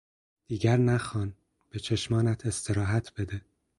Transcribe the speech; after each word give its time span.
دیگر 0.47 0.77
نخوان; 0.77 1.33
به 1.69 1.79
چشمانت 1.79 2.45
استراحت 2.45 3.13
بده! 3.13 3.41